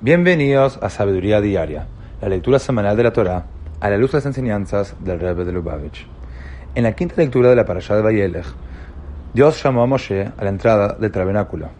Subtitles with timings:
[0.00, 1.88] Bienvenidos a Sabiduría Diaria,
[2.22, 3.46] la lectura semanal de la Torá
[3.80, 6.06] a la luz de las enseñanzas del Rebbe de Lubavitch.
[6.76, 8.46] En la quinta lectura de la Parashá de Vayelech,
[9.34, 11.70] Dios llamó a Moshe a la entrada del tabernáculo.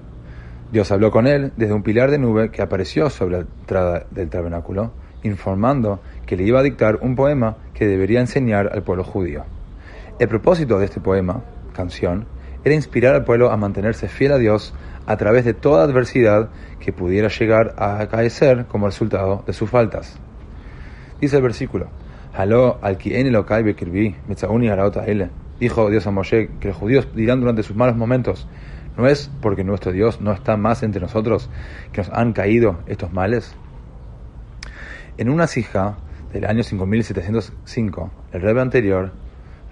[0.73, 4.29] Dios habló con él desde un pilar de nube que apareció sobre la entrada del
[4.29, 4.91] tabernáculo,
[5.23, 9.45] informando que le iba a dictar un poema que debería enseñar al pueblo judío.
[10.19, 12.27] El propósito de este poema, canción,
[12.65, 14.75] era inspirar al pueblo a mantenerse fiel a Dios
[15.07, 16.51] a través de toda adversidad
[16.81, 20.19] que pudiera llegar a acaecer como resultado de sus faltas.
[21.21, 21.89] Dice el versículo,
[25.61, 28.47] Dijo Dios a Moshe que los judíos dirán durante sus malos momentos,
[28.97, 31.51] ¿no es porque nuestro Dios no está más entre nosotros
[31.93, 33.57] que nos han caído estos males?
[35.17, 35.97] En una sija
[36.33, 39.11] del año 5705, el rebe anterior,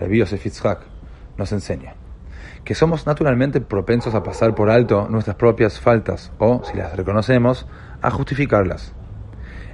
[0.00, 0.80] Rabbi Yosef Yitzhak,
[1.36, 1.94] nos enseña
[2.64, 7.66] que somos naturalmente propensos a pasar por alto nuestras propias faltas o, si las reconocemos,
[8.02, 8.94] a justificarlas.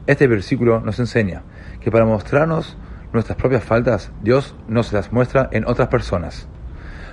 [0.06, 1.42] Este versículo nos enseña
[1.80, 2.76] que para mostrarnos
[3.12, 6.48] nuestras propias faltas, Dios nos las muestra en otras personas.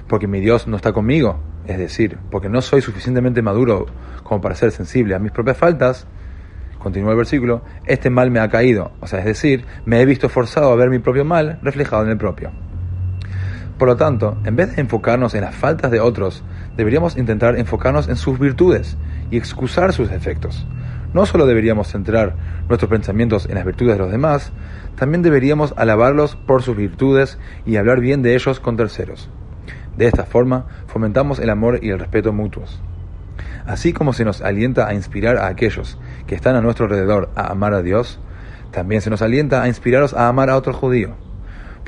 [0.08, 3.86] Porque mi Dios no está conmigo, es decir, porque no soy suficientemente maduro
[4.24, 6.08] como para ser sensible a mis propias faltas,
[6.80, 10.30] continúa el versículo, este mal me ha caído, o sea, es decir, me he visto
[10.30, 12.52] forzado a ver mi propio mal reflejado en el propio.
[13.80, 16.44] Por lo tanto, en vez de enfocarnos en las faltas de otros,
[16.76, 18.98] deberíamos intentar enfocarnos en sus virtudes
[19.32, 20.68] y excusar sus defectos.
[21.14, 22.36] No solo deberíamos centrar
[22.68, 24.52] nuestros pensamientos en las virtudes de los demás,
[24.98, 29.30] también deberíamos alabarlos por sus virtudes y hablar bien de ellos con terceros.
[29.96, 32.82] De esta forma, fomentamos el amor y el respeto mutuos.
[33.66, 37.50] Así como se nos alienta a inspirar a aquellos que están a nuestro alrededor a
[37.50, 38.20] amar a Dios,
[38.72, 41.16] también se nos alienta a inspiraros a amar a otro judío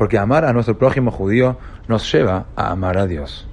[0.01, 1.57] porque amar a nuestro prójimo judío
[1.87, 3.47] nos lleva a amar a Dios.